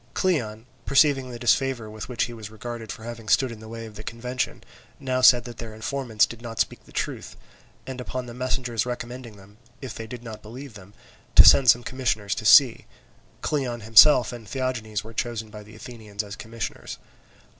Cleon, 0.15 0.65
perceiving 0.83 1.29
the 1.29 1.37
disfavour 1.37 1.87
with 1.87 2.09
which 2.09 2.23
he 2.23 2.33
was 2.33 2.49
regarded 2.49 2.91
for 2.91 3.03
having 3.03 3.29
stood 3.29 3.51
in 3.51 3.59
the 3.59 3.67
way 3.67 3.85
of 3.85 3.93
the 3.93 4.03
convention, 4.03 4.63
now 4.99 5.21
said 5.21 5.43
that 5.43 5.59
their 5.59 5.75
informants 5.75 6.25
did 6.25 6.41
not 6.41 6.59
speak 6.59 6.83
the 6.85 6.91
truth; 6.91 7.35
and 7.85 8.01
upon 8.01 8.25
the 8.25 8.33
messengers 8.33 8.83
recommending 8.83 9.37
them, 9.37 9.57
if 9.79 9.93
they 9.93 10.07
did 10.07 10.23
not 10.23 10.41
believe 10.41 10.73
them, 10.73 10.95
to 11.35 11.45
send 11.45 11.69
some 11.69 11.83
commissioners 11.83 12.33
to 12.33 12.45
see, 12.45 12.87
Cleon 13.41 13.81
himself 13.81 14.33
and 14.33 14.47
Theagenes 14.47 15.03
were 15.03 15.13
chosen 15.13 15.51
by 15.51 15.61
the 15.61 15.75
Athenians 15.75 16.23
as 16.23 16.35
commissioners. 16.35 16.97